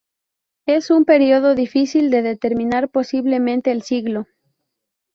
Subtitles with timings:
[0.65, 4.25] En un período difícil de determinar, posiblemente el siglo